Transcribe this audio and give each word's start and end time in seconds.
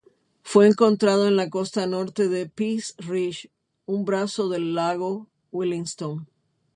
Fue 0.41 0.65
encontrado 0.67 1.27
en 1.27 1.35
la 1.35 1.51
costa 1.51 1.85
norte 1.85 2.27
de 2.27 2.49
Peace 2.49 2.95
Reach, 2.97 3.49
un 3.85 4.03
brazo 4.03 4.49
del 4.49 4.73
lago 4.73 5.27
Williston. 5.51 6.27